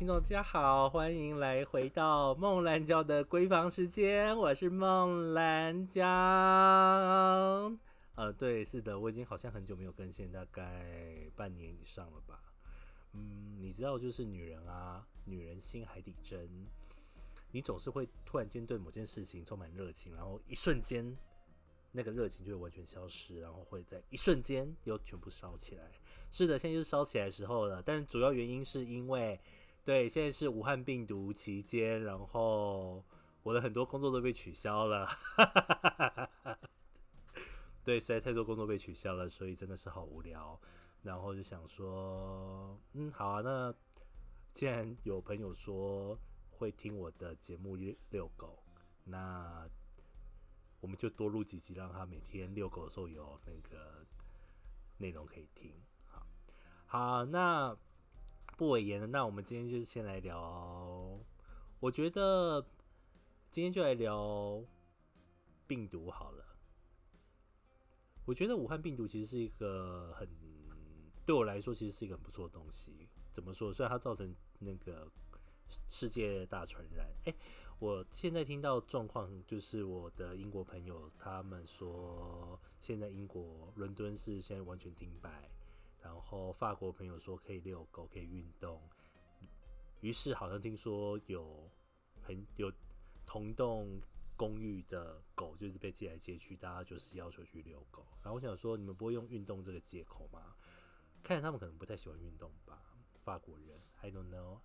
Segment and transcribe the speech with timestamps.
[0.00, 6.02] 听众，大家好，欢迎来回到梦兰娇的闺房时间，我是梦兰娇。
[8.14, 12.40] 呃，对，是的，我已经好像很久没有更新，大概半年以上了吧。
[13.12, 16.48] 嗯，你知道，就是女人啊，女人心海底针，
[17.52, 21.14] 你总是会突然间对某件事情充满热情，然后一瞬间。
[21.92, 25.84] 那个热情就会完全消失，然后会在一瞬间又全部烧起来。
[26.30, 27.82] 是的，现在就是烧起来的时候了。
[27.84, 29.38] 但主要原因是因为，
[29.90, 33.04] 对，现在是武汉病毒期间，然后
[33.42, 35.08] 我的很多工作都被取消了。
[37.82, 40.56] 对，实在太多工作被取消了，所以真的是好无聊。
[41.02, 43.74] 然后就想说，嗯，好啊，那
[44.52, 46.16] 既然有朋友说
[46.50, 48.62] 会听我的节目遛狗，
[49.02, 49.68] 那。
[50.80, 54.06] 我们就多录几集，让他每天遛狗的时候有那个
[54.98, 55.74] 内容可以听。
[56.06, 56.26] 好，
[56.86, 57.76] 好，那
[58.60, 61.18] 不为言的，那我们今天就先来聊。
[61.78, 62.60] 我觉得
[63.50, 64.62] 今天就来聊
[65.66, 66.44] 病毒好了。
[68.26, 70.28] 我觉得武汉病毒其实是一个很
[71.24, 73.08] 对我来说，其实是一个很不错的东西。
[73.32, 73.72] 怎么说？
[73.72, 75.10] 虽然它造成那个。
[75.88, 77.34] 世界大传染，哎，
[77.78, 85.48] 我现在听到状况就是我的英国朋友他们说，现在英国伦敦是现在完全停摆，
[86.02, 88.80] 然后法国朋友说可以遛狗，可以运动，
[90.00, 91.70] 于是好像听说有
[92.22, 92.72] 很有
[93.26, 94.00] 同栋
[94.36, 100.54] 公寓的狗就是被借来借去，大家就是要求去遛狗，然后我想说，你们不会用运动这个借口吗？
[101.22, 102.82] 看来他们可能不太喜欢运动吧，
[103.22, 104.60] 法国人，I don't know。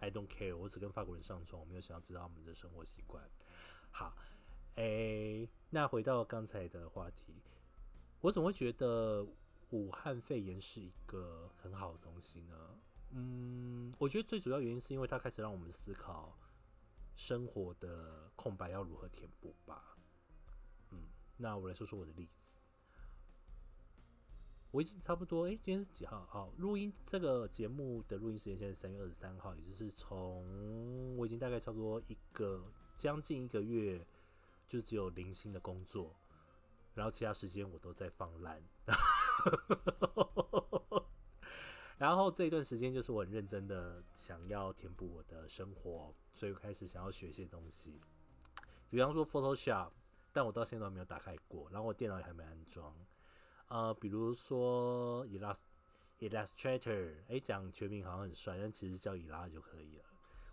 [0.00, 3.22] I don't care，我只跟法国人上床，我没有想要知道他们的生活习惯。
[3.92, 4.12] 好，
[4.74, 7.40] 诶，那回到刚才的话题，
[8.20, 9.24] 我怎么会觉得
[9.72, 12.56] 武汉肺炎是一个很好的东西呢？
[13.10, 16.38] 嗯，我觉得最主要原因是因为它开始让我们思考
[17.16, 19.96] 生活的空白要如何填补吧。
[20.90, 22.56] 嗯，那我来说说我的例子。
[24.70, 26.24] 我已经差不多，哎，今天是几号？
[26.30, 32.64] 好，录音这个节目的录音时间现在三月二十三号，也就是从我已经大概差不多一个
[32.96, 34.06] 将近一个月，
[34.66, 36.16] 就只有零星的工作，
[36.94, 38.62] 然后其他时间我都在放烂，
[41.98, 48.00] 然后这一段时间就是我很认真的想要填补我的生活，所以我开始想要学一些东西，
[48.90, 49.90] 比方说 Photoshop，
[50.32, 52.92] 但我到现在都没有打开过，然后我电脑也还没安装。
[53.68, 55.60] 呃，比如说 Elast
[56.18, 60.04] Illustrator，哎，讲全名好像很帅，但其实叫伊拉就可以了。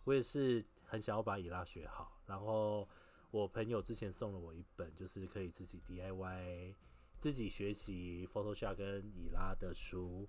[0.03, 2.21] 我也是很想要把伊拉学好。
[2.27, 2.87] 然后
[3.31, 6.75] 我朋友之前送了我一本，就是可以自己 DIY、
[7.19, 10.27] 自己学习 Photoshop 跟伊拉的书。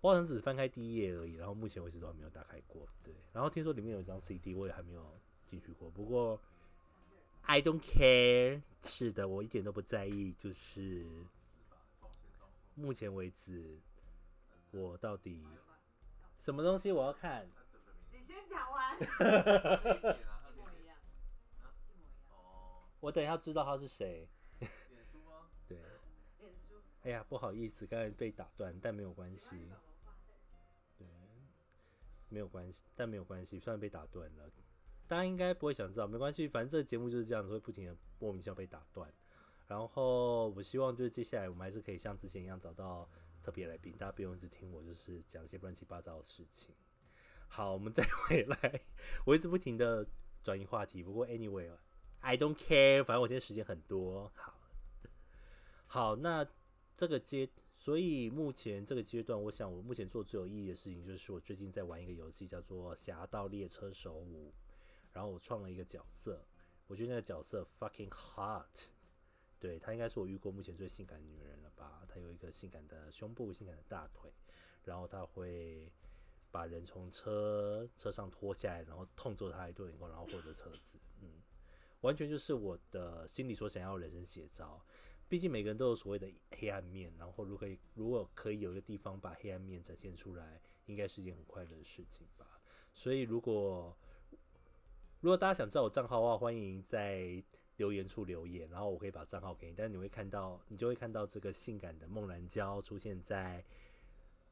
[0.00, 2.86] 我好像只翻开第一页而已，然后目前为止都还没有打开过。
[3.02, 5.90] 对，然后听说里面有一张 CD，我也还没有进去过。
[5.90, 6.40] 不过。
[7.42, 10.32] I don't care，是的，我一点都不在意。
[10.38, 11.04] 就是
[12.74, 13.80] 目前为止，
[14.70, 15.42] 我到底
[16.38, 17.48] 什么东西我要看？
[18.12, 18.94] 你先讲完。
[19.00, 19.16] 一模一
[20.14, 20.96] 样，一模一样。
[22.30, 24.28] 哦，我等一下知道他是谁。
[27.02, 29.68] 哎呀，不好意思，刚才被打断，但没有关系。
[30.98, 31.06] 对，
[32.28, 34.50] 没有关系，但没有关系，虽然被打断了。
[35.08, 39.12] 大家应该不会想知道，没关系，反正这个节目就是这样子，会不停的莫名其妙被打断。
[39.66, 43.08] 然后我希望就是接下来我们还是可以像之前一样找到
[43.42, 46.74] 特别来宾，大家不用一直听我就是讲一些乱七八糟的事情。
[47.48, 48.80] 好，我们再回来，
[49.24, 50.06] 我一直不停的
[50.42, 51.02] 转移话题。
[51.02, 54.30] 不过 anyway，I don't care，反正我今天时间很多。
[54.34, 54.54] 好，
[55.88, 56.46] 好，那
[57.00, 57.48] 这个阶，
[57.78, 64.50] 所以目前这个阶段，我想我目前做最有意义的事情，就是我最近在玩一个游戏，叫做《侠盗猎车手五》。
[65.10, 66.44] 然后我创了一个角色，
[66.86, 68.90] 我觉得那个角色 fucking hot，
[69.58, 72.04] 对她应该是我遇过目前最性感的女人了吧？
[72.06, 74.30] 她有一个性感的胸部、性感的大腿，
[74.84, 75.90] 然后她会
[76.50, 80.98] 把人从车车上拖下来，然后痛揍他一顿以后，然后获得车子。
[81.22, 81.40] 嗯，
[82.02, 84.84] 完全就是我的心里所想要的人生写照。
[85.30, 86.28] 毕竟每个人都有所谓的
[86.58, 92.60] 黑暗面，然后如果如果可以有一个地方把黑暗面展现出来，应该是一件很快乐的事情吧。
[92.92, 93.96] 所以如果
[95.20, 97.40] 如果大家想知道我账号的话，欢迎在
[97.76, 99.74] 留言处留言，然后我可以把账号给你。
[99.76, 103.64] 但是你会看到，你就会看到这个性感的梦兰娇出现在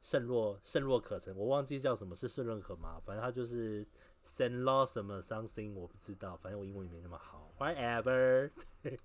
[0.01, 3.01] 圣洛圣洛可城，我忘记叫什么是圣若可吗？
[3.05, 3.85] 反正它就是
[4.25, 6.37] Saint Law 什么 something，我不知道。
[6.37, 8.49] 反正我英文也没那么好，whatever。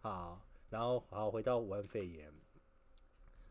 [0.00, 0.40] 好，
[0.72, 2.34] 然后好回到武汉肺炎。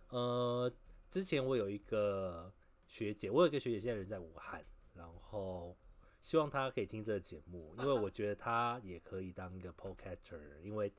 [0.10, 0.70] 呃，
[1.10, 2.54] 之前我有一个。
[2.92, 4.62] 学姐，我有一个学姐现在人在武汉，
[4.96, 5.78] 然后
[6.20, 10.92] 希望她可以听这个节目，因为我觉得她也可以当一个 podcaster，因为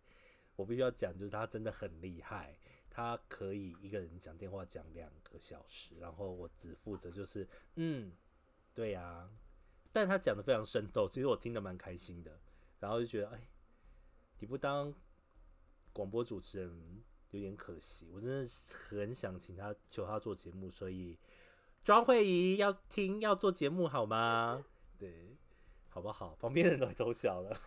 [0.56, 2.58] 我必须要讲，就是她真的很厉害，
[2.88, 8.10] 她可以一个人讲电话讲两个小时，然后我只负责就是嗯，
[8.72, 9.28] 对呀、
[9.92, 12.40] 但她讲的非常生动，其实我听得蛮开心的，
[12.80, 13.48] 然后就觉得哎，
[14.38, 14.94] 你不当
[15.92, 18.46] 广播主持人有点可惜，我真的
[18.88, 21.18] 很想请他求他做节目，所以
[21.84, 24.64] 庄慧仪要听要做节目好吗？
[24.98, 25.36] 对，
[25.88, 26.34] 好不好？
[26.36, 27.56] 旁边人都偷笑了。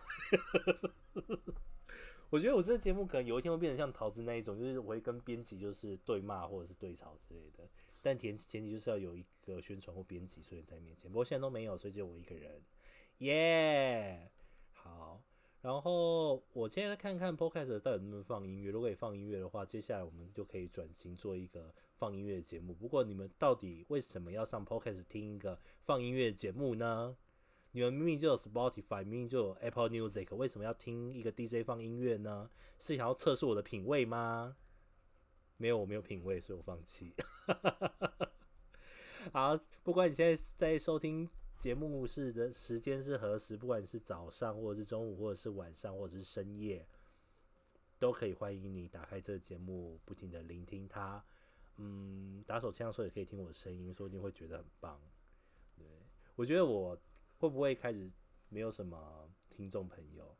[2.30, 7.68] 我觉得我这个节目可能有一天会变成像桃子那一种，就是我会跟编辑就是对骂或者是对吵之类的，
[8.02, 12.60] 但前前提就是要有一个宣传或编辑所以在面前，不过现在都没有，所以只有我一个人，
[13.18, 14.28] 耶、
[14.72, 15.22] 好。
[15.62, 22.72] 然后我现在看看 Podcast 到底能不能放音乐，如果可以放音乐的话，接下来我们就可以转型做一个放音乐的节目。
[22.72, 27.16] 不过你们到底为什么要上 Podcast 听一个放音乐的节目呢？
[27.72, 32.48] 你们明明就有 Spotify，明明就有 Apple Music，为什么要听一个 DJ 放音乐呢？
[32.78, 34.56] 是想要测试我的品味吗？
[35.58, 37.12] 没有，我没有品味，所以我放弃。
[39.32, 46.86] 好，不管你现在在收听节目是的时间是何时，不管是早上或者是中午或者是晚上或者是深夜，
[47.98, 51.22] 都可以欢迎你打开这个节目，不停的聆听它。
[51.78, 55.00] 嗯，打手枪的时候也可以听我的声音，说不定会觉得很棒。
[55.76, 55.84] 对，
[56.34, 56.98] 我觉得我
[57.38, 58.10] 会不会开始
[58.48, 60.36] 没有什么听众朋友？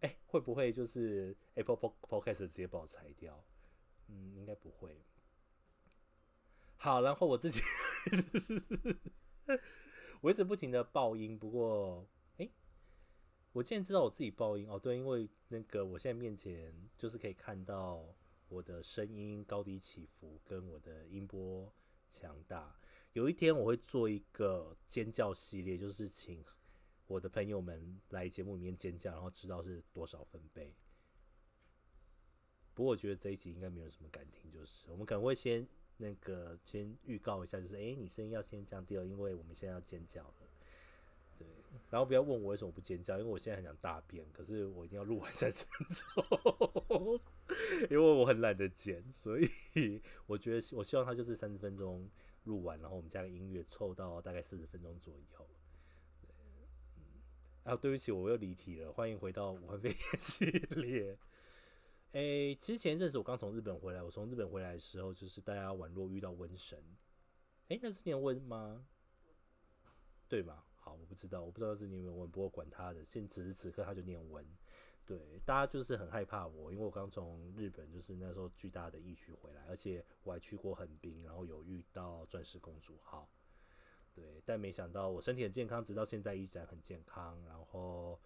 [0.00, 3.42] 哎、会不会就是 Apple Podcast 直接把我裁掉？
[4.08, 5.02] 嗯，应该不会。
[6.76, 7.60] 好，然后我自己
[10.20, 12.06] 我一直不停的爆音，不过，
[12.38, 12.50] 诶，
[13.52, 18.04] 我竟然知道我自己爆音哦，对，因为那个我现在面前就是可以看到
[18.48, 21.72] 我的声音高低起伏，跟我的音波
[22.08, 22.78] 强大。
[23.12, 26.44] 有一天我会做一个尖叫系列，就是请
[27.06, 30.74] 我的朋友们来节目里面尖叫，然后知道是多少分贝。
[32.72, 35.64] 不过我觉得这一集应该没有什么敢听，就是我们可能会先
[35.96, 40.34] 那个先预告一下，就是诶，你声音要先降低了，因为我们现在要尖叫了。
[41.38, 41.46] 对，
[41.90, 47.20] 然后不要问我为什么不尖叫，因为我现在很想大便，可是我一定要录完三十分钟，
[47.90, 52.08] 因为我很懒得剪，所以我觉得我希望它就是三十分钟
[52.44, 55.46] 录完，然后我们加个音乐凑到大概四十分钟左右。
[57.64, 61.16] 啊，对不起，我又离题了，欢迎回到武汉肺炎系列。
[62.14, 66.80] 诶、之前一阵子我刚从日本回来，我从日本回来的时候，就是大家宛若遇到瘟神。
[67.68, 68.86] 诶、那是念瘟吗？
[70.28, 70.62] 对吗？
[70.76, 74.44] 好，我不知道，我不知道是念没有瘟，不过管他的，现此时此刻他就念瘟。
[75.04, 83.28] 对，大家就是很害怕我，因为我刚从日本就是那时候巨大的疫区回来，而且我还去过横滨，然后有遇到钻石公主号。
[84.14, 87.44] 对，但没想到我身体很健康，直到现在依然很健康。
[87.44, 88.20] 然后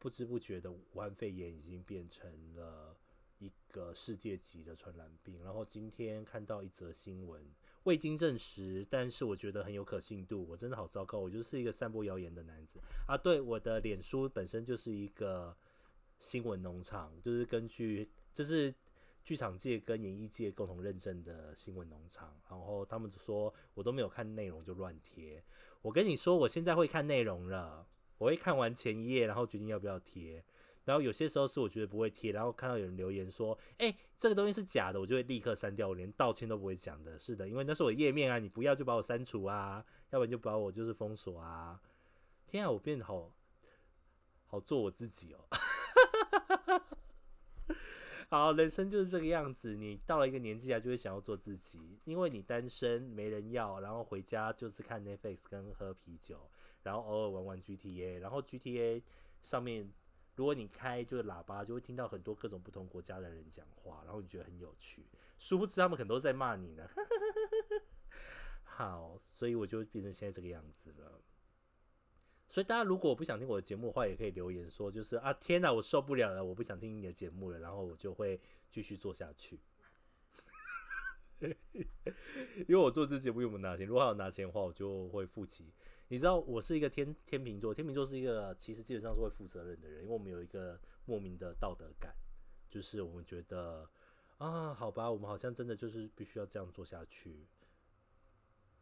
[0.00, 2.96] 不知不觉的，武汉肺炎已经变成了
[3.40, 5.42] 一个世界级的传染病。
[5.42, 7.44] 然后今天看到一则新闻，
[7.82, 10.46] 未经证实，但是我觉得很有可信度。
[10.48, 12.78] 我真的好糟糕，我就是一个散播谣言的男子
[13.08, 13.16] 啊！
[13.16, 15.56] 对，我的脸书本身就是一个
[16.18, 18.74] 新闻农场，就是根据这是
[19.24, 22.38] 剧场界跟演艺界共同认证的新闻农场。
[22.48, 25.42] 然后他们就说我都没有看内容就乱贴。
[25.82, 27.86] 我跟你说，我现在会看内容了，
[28.18, 30.44] 我会看完前一页，然后决定要不要贴。
[30.84, 37.18] 然后有些时候是我觉得不会贴，然后看到有人留言说：“哎、这个东西是假的”，我就会立刻删掉，我连道歉都不会讲的。
[37.18, 41.80] 是的，因为那是我页面啊，你不要就把我删除啊，要不然就把我就是封锁啊。
[42.46, 43.32] 天啊，我变得好
[44.46, 45.44] 好做我自己哦。
[48.28, 49.74] 好，人生就是这个样子。
[49.74, 56.48] 你到了一个年纪啊，就会想要做自己，因为你单身没人要，然后回家就是看 Netflix 跟喝啤酒，
[56.84, 59.02] 然后偶尔玩玩 GTA，然后 GTA
[59.42, 59.92] 上面
[60.40, 65.06] 如果你开就是喇叭，就会听到很多各种不同国家的人讲话，然后你觉得很有趣，
[65.36, 66.88] 殊不知他们可能都在骂你呢。
[68.64, 71.20] 好，所以我就变成现在这个样子了。
[72.48, 79.60] 所以大家如果不想听我的节目的话，也可以留言说，就是啊，天哪，我受不了了，我不想听你的节目了，然后我就会继续做下去。
[82.66, 85.70] 因为我做这节目又没有拿钱，如果还有拿钱的话，我就会付起。
[86.10, 92.12] 你知道我是一个天天秤座，天秤座是一个其实基本上是会负责任的人，因为我们有一个莫名的道德感，
[92.68, 93.88] 就是我们觉得
[94.38, 97.46] 啊，好吧，我们好像真的就是必须要这样做下去，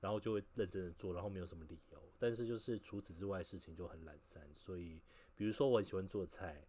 [0.00, 2.02] 然后就会认真的做，然后没有什么理由。
[2.18, 4.50] 但是就是除此之外，事情就很懒散。
[4.56, 4.98] 所以，
[5.36, 6.66] 比如说我很喜欢做菜，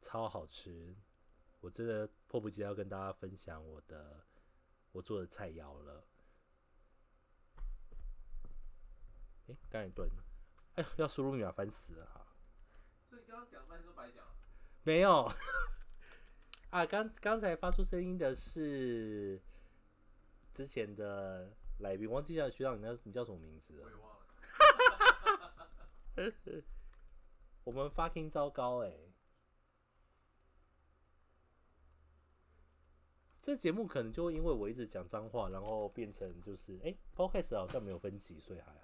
[0.00, 0.94] 超好吃，
[1.58, 4.24] 我真的迫不及待要跟大家分享我的
[4.92, 6.06] 我做的菜肴了。
[9.48, 10.24] 哎，刚才断了，
[10.76, 12.26] 哎呀，要输入密码烦死了哈。
[13.08, 14.32] 所以刚刚讲半天都白讲了。
[14.82, 15.30] 没有
[16.70, 19.40] 啊，刚刚才发出声音的是
[20.52, 23.96] 之前的来宾，忘记叫学长，你叫你叫什么名字了我也？
[23.96, 24.10] 忘
[26.56, 26.62] 了。
[27.64, 28.92] 我们 fucking 糟糕哎、
[33.40, 38.83] 这节目可能就会因为我一直讲脏话，然后变成就是哎、podcast 好像没有分级，所以还好。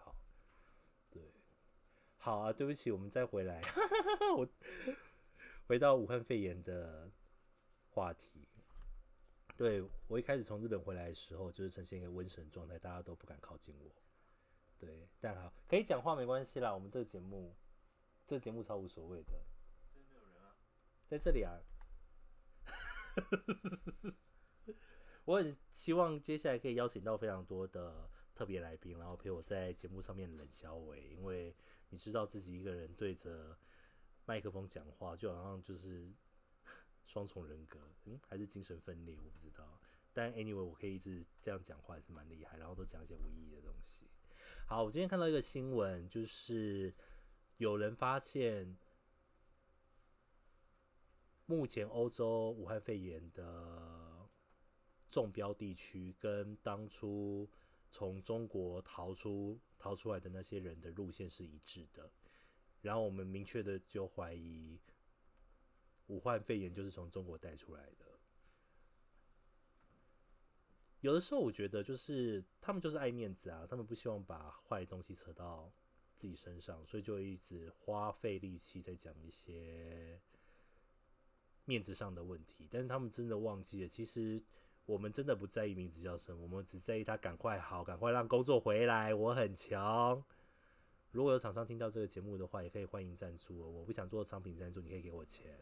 [2.23, 3.63] 好啊，对不起，我们再回来，
[4.37, 4.47] 我
[5.67, 7.11] 回到武汉肺炎的
[7.89, 8.47] 话题。
[9.57, 13.91] 对我一开始从日本回来的时候，就是呈现一个瘟神状态，大家都不敢靠近我。
[14.79, 16.75] 对，但好，可以讲话没关系啦。
[16.75, 17.57] 我们这个节目，
[18.27, 19.43] 这个节目超无所谓的。
[19.95, 20.55] 没有人啊。
[21.09, 21.59] 在这里啊，
[25.25, 31.55] 我很希望接下来可以邀请到非常多的特别来宾，然后陪我在节目上面冷小伟，因为
[31.91, 33.59] 你知道自己一个人对着
[34.25, 36.11] 麦克风讲话，就好像就是
[37.05, 39.79] 双重人格，嗯，还是精神分裂，我不知道。
[40.13, 44.07] 但 anyway，我可以一直这样讲话，也是蛮厉害，然后都讲一些无意义的东西。
[44.67, 46.95] 好，我今天看到一个新闻，就是
[47.59, 48.77] 有人发现。
[51.47, 54.29] 目前欧洲武汉肺炎的
[55.09, 57.51] 中标地区跟当初
[57.91, 62.11] 从中国逃出逃出来的那些人的路线是一致的，
[62.81, 64.81] 然后我们明确的就怀疑
[66.07, 68.07] 武汉肺炎就是从中国带出来的。
[71.01, 75.73] 有的时候我觉得就是他们就是爱面子啊，他们不希望把坏东西扯到
[76.15, 80.21] 自己身上，所以就一直花费力气在讲一些
[81.65, 84.45] 面子上的问题，但是他们真的忘记了，其实
[84.91, 89.15] 我们真的不在意名字叫什么，我们只在意他赶快好，赶快让工作回来。
[89.15, 90.21] 我很强。
[91.13, 93.71] 如果有厂商听到这个节目的话，也可以欢迎赞助我。
[93.71, 95.57] 我不想做商品赞助，你可以给我钱，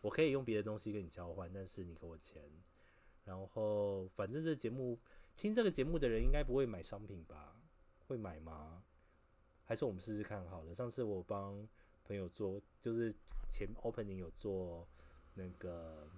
[0.00, 2.42] 我可以用别的东西跟你交换，但是你给我钱。
[3.24, 4.98] 然后，反正这节目
[5.36, 7.54] 听这个节目的人应该不会买商品吧？
[8.08, 8.82] 会买吗？
[9.64, 10.74] 还是我们试试看好了。
[10.74, 11.68] 上次我帮
[12.02, 13.14] 朋友做，就是
[13.48, 14.88] 前 opening 有做
[15.34, 16.10] 那个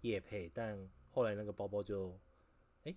[0.00, 2.18] 叶配，但后来那个包包就，
[2.84, 2.94] 哎、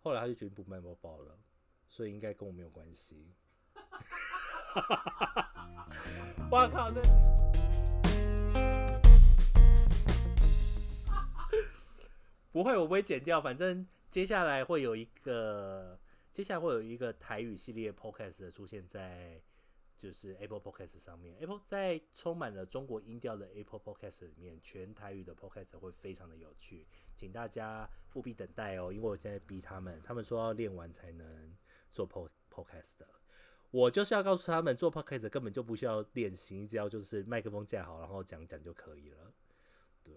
[0.00, 1.38] 后来他就决定不卖包包了，
[1.86, 3.34] 所以应该跟我没有关系。
[6.50, 7.02] 我靠，这
[12.50, 15.98] 不会，我不会剪掉，反正接下来会有一个，
[16.32, 19.40] 接下来会有一个台语系列 podcast 的出现在
[19.98, 21.36] 就是 Apple Podcast 上面。
[21.40, 31.56] Apple 在充满了中国音调的 Apple Podcast 里面，全台语的 podcast 会非常的有趣，请大家务必等待哦，因为我现在逼他们，他们说要练完才能
[31.92, 33.06] 做 pod podcast 的。
[33.70, 39.32] 我就是要告诉他们，做 podcast 根本就不需要练习，只要就是麦克风架好，然后讲讲就可以了。
[40.02, 40.14] 对，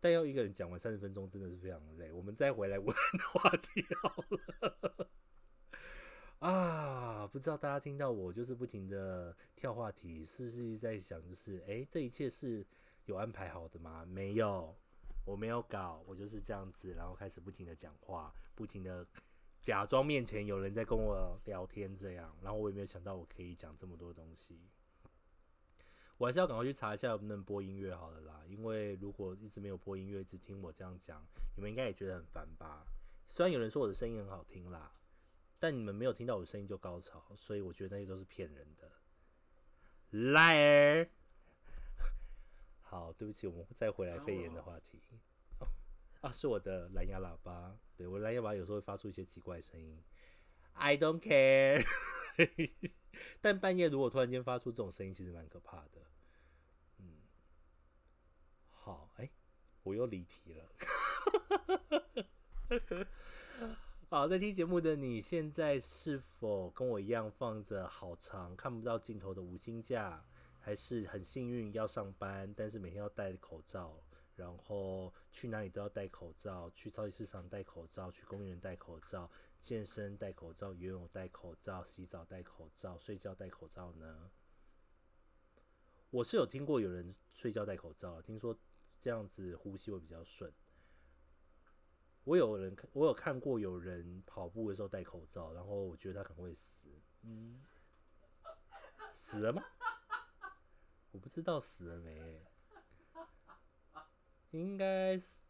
[0.00, 2.12] 但要一个人讲完三十分钟，真的是非常累。
[2.12, 2.94] 我们再回来问
[3.32, 5.08] 话题好了。
[6.40, 12.66] 啊，不知道大家听到我就是不停的跳话题，是不是在想，就是诶，这一切是
[13.04, 14.04] 有安排好的吗？
[14.04, 14.76] 没有，
[15.24, 19.06] 我没有搞，我就是这样子，然后开始不停的讲话，不停的
[19.60, 24.58] 假装面前有人在跟我聊天，这样，然后我也没有想到我可以讲这么多东西。
[26.18, 32.84] 我还是要赶快去查一下能不能播音乐好了啦，因为如果一直没有播音乐，一直听我这样讲，你们应该也觉得很烦吧？
[33.24, 34.92] 虽然有人说我的声音很好听啦，
[35.60, 38.90] 但你们没有听到我的声音就高潮，所以我觉得那些都是骗人的。
[40.10, 41.08] liar。
[42.82, 44.98] 好，对不起，我们再回来肺炎的话题。
[45.60, 45.68] 哦
[46.22, 50.02] 啊，是我的蓝牙喇叭，对我蓝牙喇叭有时候会发出一些奇怪的声音。
[50.72, 51.84] I don't care。
[53.42, 56.06] 但半夜如果突然间发出这种声音，其实蛮可怕的。
[56.98, 57.18] 嗯，
[58.70, 59.30] 好，哎、
[59.82, 60.72] 我又离题了。
[64.12, 70.20] 好，在听节目的你，现在是否跟我一样放着好长看不到尽头的无薪假，
[70.58, 74.02] 还是很幸运要上班，但是每天要戴口罩，
[74.34, 84.32] 然后去哪里都要戴口罩，去超级市场戴口罩，去公园戴口罩，健身戴口罩，游泳戴口罩，洗澡戴口罩，睡觉戴口罩呢？
[86.10, 88.58] 我是有听过有人睡觉戴口罩，听说
[88.98, 90.52] 这样子呼吸会比较顺。
[92.24, 96.88] 我有人看，我有看过有人跑步的时候戴口罩，然后我觉得他可能会死。
[97.22, 97.62] 嗯，
[99.12, 99.62] 死了吗？
[101.12, 102.46] 我不知道死了没欸、
[104.52, 105.40] 应该是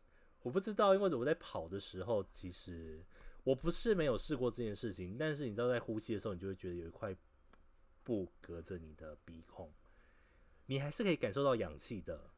[0.43, 3.05] 我不知道，因为我在跑的时候，其实
[3.45, 7.15] 我不是没有试过这件事情，但是你知道，在呼吸的时候，你就会觉得有一块
[8.03, 9.71] 布隔着你的鼻孔，
[10.67, 12.31] 你还是可以感受到氧气的。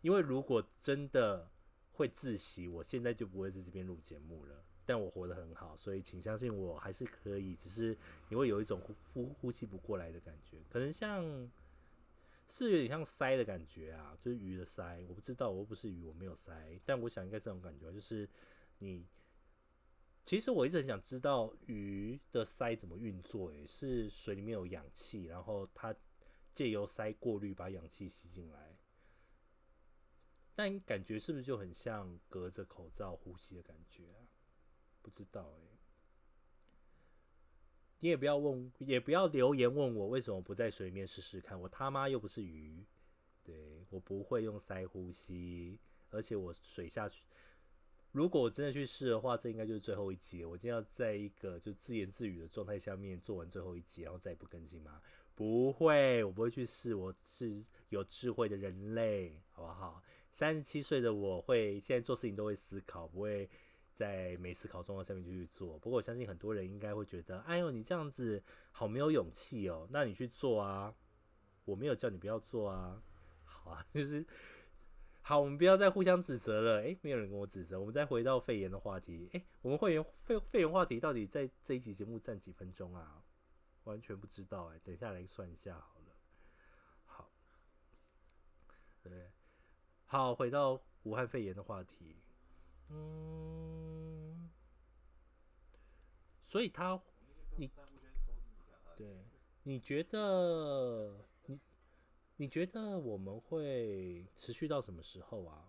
[0.00, 1.50] 因为如果真的
[1.98, 4.62] 会窒息，我现在就不会在这边录节目了。
[4.86, 11.22] 但我活得很好，所以请相信我还是可以，只是你会有一种呼呼呼吸不过来的感觉，可能像
[12.46, 18.26] 是有点像塞的感觉啊，就是鱼的鳃，我不知道，我又不是鱼，我没有鳃，但我想应该是这种感觉，就是
[18.78, 19.04] 你
[20.24, 25.94] 其实我一直很想知道鱼的鳃怎么运作，诶，是水里面有氧气，然后它
[26.54, 28.74] 借由鳃过滤把氧气吸进来，
[30.58, 34.26] 但感觉是不是就很像隔着口罩呼吸的感觉啊？
[35.00, 35.78] 不知道哎，
[38.00, 41.60] 你也不要问，也不要留言问我为什么不在水面试试看。
[41.60, 42.84] 我他妈又不是鱼，
[43.44, 45.78] 对我不会用鳃呼吸，
[46.10, 47.22] 而且我水下去，
[48.10, 50.44] 如果我真的去试的话，这应该就是最后一集。
[50.44, 55.00] 我今天要在一个就自言自语的状态下面做完最后一集，然后再也不更新吗？
[55.36, 56.96] 不会，我不会去试。
[56.96, 60.02] 我是有智慧的人类，好不好？
[60.30, 63.48] 三十七岁的我会现在做事情都会思考，不会。
[63.90, 69.88] 在每思考中的下面就去做，不过我相信很多人应该会觉得，哎呦，你这样子好没有勇气哦。
[69.90, 70.94] 那你去做啊，
[71.64, 73.02] 我没有叫你不要做啊。
[73.42, 74.24] 好啊， 就是
[75.20, 76.82] 好，我们不要再互相指责了。
[76.82, 79.28] 诶，没有人跟我指责，我们再回到肺炎的话题。
[79.32, 83.24] 诶，我们会员肺肺炎话题到底在这一集节目占几分钟啊？
[83.82, 86.14] 完全不知道哎，等一下来算一下好了。
[87.04, 87.32] 好，
[89.02, 89.32] 对，
[90.10, 92.16] 好，回到武汉肺炎的话题。
[92.88, 94.48] 嗯，
[96.46, 96.98] 所以他，
[97.58, 97.70] 你，
[98.96, 99.06] 对，
[99.64, 101.60] 你觉得你，
[102.38, 105.62] 你觉得我们会持续到什么时候啊？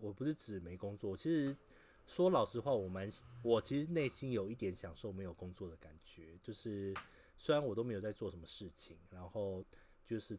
[0.00, 1.56] 我不是指没工作，其实
[2.08, 3.08] 说老实话，我蛮，
[3.44, 6.92] 我其实内心有一点享受没有工作的感觉，就是
[7.38, 9.64] 虽然我都没有在做什么事情，然后
[10.04, 10.36] 就是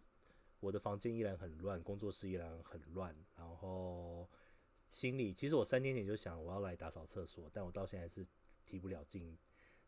[0.62, 4.30] 我的房间依然很乱，工作室依然很乱，然后。
[4.88, 8.28] 心里其实我三天前就想我要来打扫厕所，但我到现在是
[8.65, 9.38] 提不了劲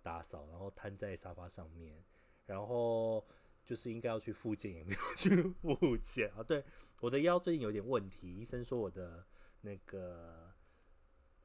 [0.02, 2.02] 打扫，然后瘫在沙发上面，
[2.46, 3.22] 然后
[3.66, 6.42] 就是应该要去复健，也没有去复健啊。
[6.42, 6.64] 对，
[7.02, 9.26] 我的腰最近有点问题，医生说我的
[9.60, 10.50] 那个，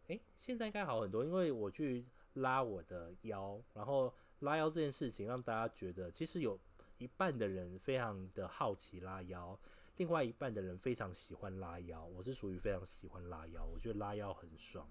[0.06, 6.56] 哎，现在应该好很多，因为我去拉我的腰，然后拉腰这件事情让大家觉得，其实有
[6.98, 9.58] 一半的人非常的好奇拉腰。
[9.96, 14.88] 另外一半的人非常喜欢拉腰，我是属于非常喜欢拉腰，我觉得拉腰很爽。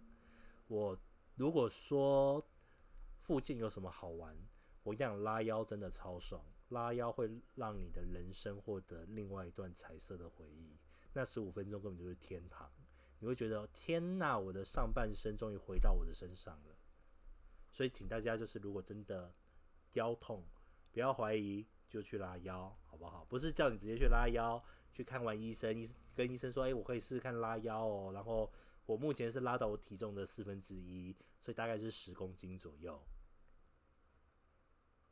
[0.68, 0.98] 我
[1.36, 2.46] 如果说
[3.22, 4.36] 附近有什么好玩，
[4.84, 10.78] 我讲拉腰真的超爽，拉腰会让你的人生获得另外一段彩色的回忆。
[11.14, 12.70] 那十五分钟根本就是天堂，
[13.20, 16.76] 你会觉得天呐，我的上半身终于回到我的身上了。
[17.72, 19.34] 所以请大家就是，如果真的
[19.94, 20.44] 腰痛，
[20.92, 23.26] 不要怀疑，就去拉腰，好不好？
[23.26, 24.64] 不是叫你直接去拉腰。
[24.94, 28.52] 去看完医生，医跟医生说：“哎，我可以试试看拉腰哦。”然后
[28.88, 33.00] 我目前是拉到我体重的四分之一，所以大概是十公斤左右。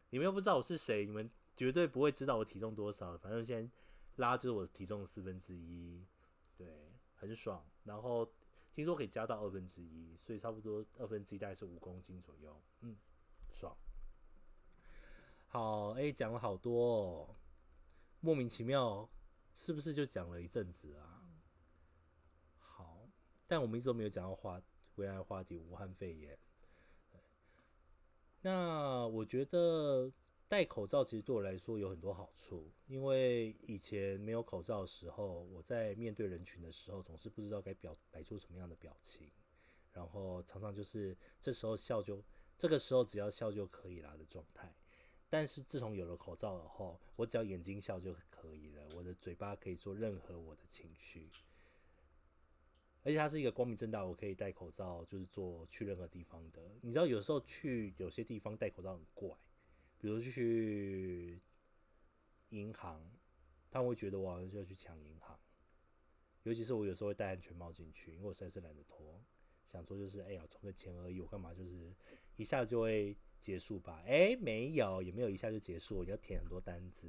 [0.10, 3.16] 你们又不知道我是谁，你们绝对不会知道我体重多少。
[3.16, 3.72] 反正现在
[4.16, 6.04] 拉就是我体重四分之一，
[6.58, 7.64] 对，很爽。
[7.84, 8.28] 然后
[8.74, 12.60] 听说可以加到二分之一，所以差不多二分之一大概是五公斤左右。
[12.82, 12.98] 嗯，
[13.54, 13.78] 爽。
[15.56, 17.36] 好，哎，讲了好多，哦
[18.20, 19.10] 莫名其妙。
[19.56, 21.24] 是不是就讲了一阵子啊？
[22.60, 23.08] 好，
[23.48, 24.62] 但我们一直都没有讲到话，
[24.94, 26.38] 回来的话题，武汉肺炎。
[28.42, 30.12] 那我觉得
[30.50, 39.32] 戴口罩其实对我来说有很多好处，因为以前没有口罩的时候，我在面对人群的时候，总是不知道该表摆出什么样的表情，
[39.94, 42.22] 然后常常就是这时候笑就，
[42.58, 44.76] 这个时候只要笑就可以啦的状态。
[45.38, 48.88] 但是自从有了口罩以后，我只要眼睛笑就可以了。
[48.96, 51.30] 我的嘴巴可以说任何我的情绪，
[53.04, 56.62] 而且它是一个光明正大，我可以戴口罩，就是做去任何地方的。
[56.80, 59.30] 你知道，有时候去有些地方戴口罩很怪，
[60.00, 61.42] 比如去
[62.52, 63.06] 银行，
[63.70, 65.38] 他们会觉得我好像就要去抢银行。
[66.44, 69.22] 尤其是我有时候会戴安全帽进去，因为我实在是懒得脱，
[69.68, 71.94] 想说就是哎呀，充个钱而已，我干嘛就是
[72.38, 73.18] 一下就会。
[73.40, 74.02] 结束吧？
[74.06, 76.04] 哎，没有，也没有一下就结束。
[76.04, 77.08] 你要填很多单子，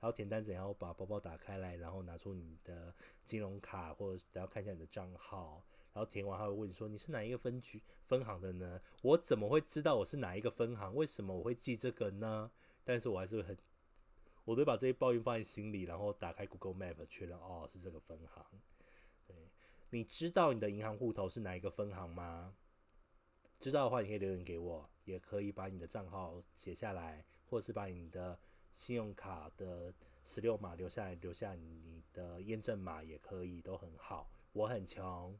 [0.00, 8.80] 然后填单子，然后把包包打开来，然后拿出你的金融卡，或者等下看一下你的账号，然后填完，他会问你说你是哪一个分局分行的呢？
[9.02, 10.94] 我怎么会知道我是哪一个分行？
[10.94, 12.50] 为什么我会记这个呢？
[12.84, 13.56] 但是我还是很，
[14.44, 18.46] 我都把这些抱怨放在心里，然后打开 Google Map 确认，哦，是这个分行。
[19.26, 19.36] 对，
[19.90, 22.54] 你知道你的银行户头是哪一个分行吗？
[23.58, 28.38] 知道的话，你可以留言给我，也可以把你的账号写下来，或者是把你的
[28.74, 29.92] 信用卡的
[30.22, 34.30] 十六码留下来，留下你的验证码也可以，都很好。
[34.52, 35.38] 我很穷，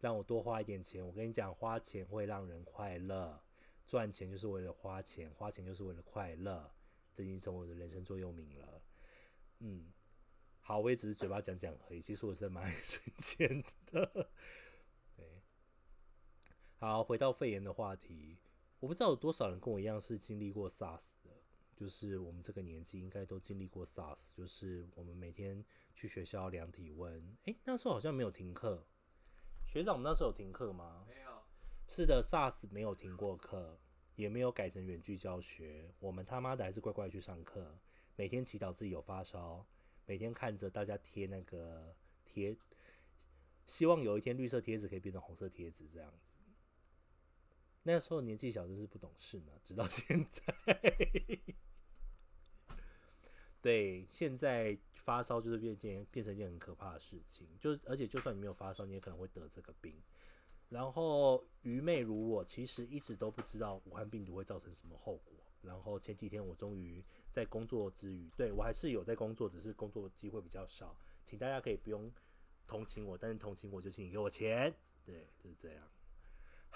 [0.00, 1.04] 让我多花一点钱。
[1.04, 3.42] 我跟你讲，花钱会让人快乐，
[3.86, 6.70] 赚钱就是为了花钱，花钱就是为了快乐，
[7.12, 8.82] 这已经成为我的人生座右铭了。
[9.60, 9.92] 嗯，
[10.60, 14.28] 好，我也只是嘴巴讲讲而已，其实我是蛮爱 存钱的。
[16.78, 18.38] 对，好，回到肺炎的话题，
[18.80, 21.30] 我不知道有多少人跟我一样是经历过 SARS 的，
[21.74, 28.86] 就是我们这个年纪应该都经历过 SARS，就是我们每天去学校量体温，诶，那时候好像没有停课，
[29.66, 31.04] 学长，我们那时候有停课吗？
[31.08, 31.42] 没有，
[31.88, 33.78] 是的，SARS 没有停过课，
[34.14, 37.78] 也没有改成远距教学，我们他妈的还是乖乖去上课，
[38.16, 39.66] 每天祈祷自己有发烧，
[40.04, 42.56] 每天看着大家贴那个贴，
[43.66, 46.35] 希望有一天绿色贴纸可以变成红色贴纸这样子。
[47.86, 50.42] 那时候年纪小，真是不懂事呢，直到现在。
[53.62, 59.94] 对，现在发烧就是变件变成一件很可怕的事情，就是而且就算你没有发烧，你也可能会得这个病。
[60.68, 65.36] 然后愚昧如我，其实一直都不知道武汉病毒会造成什么后果。
[65.62, 72.12] 然后前几天我终于在工作之余，对我还是有在工作，只是工作机会比较少，请大家可以不用
[72.66, 75.88] 同情我，但是同情我就请你给我钱，对，就是这样。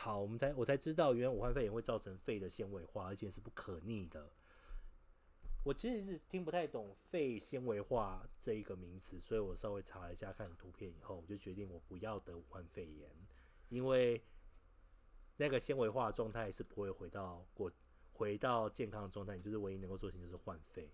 [0.03, 4.31] 好，我们才我才知道，原来武汉肺炎会造成肺的纤维化，而且是不可逆的。
[5.63, 13.11] 我其实是听不太懂肺纤维化这一个名词，所以我稍微查了一下，看图片以后，我就决定我不要得武汉肺炎，
[13.69, 14.25] 因为
[15.37, 17.71] 那个纤维化的状态是不会回到过
[18.15, 20.91] 回到健康的状态，你就是唯一能够做的就是换肺。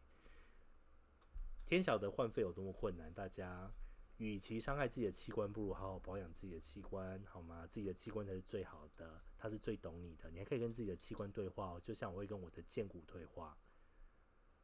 [1.64, 3.70] 天晓得换肺有多么困难，大家
[4.18, 7.66] 与其伤害自己的器官，不如好好保养自己的器官，好吗？
[7.66, 13.56] 自己的器官才是最好的，它是最懂你的，你还可以跟自己的器官对话哦，就像我会跟我的剑骨对话。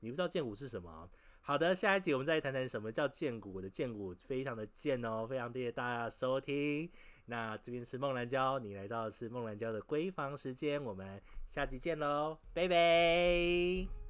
[0.00, 1.08] 你不知道剑骨是什么？
[1.40, 3.52] 好的，下一集我们再谈谈什么叫剑骨。
[3.52, 6.90] 我的剑骨非常的贱哦，非常谢谢大家收听。
[7.26, 14.01] 那这边是梦兰娇，你来到的是梦兰娇的闺房时间，我们下集见喽，拜拜。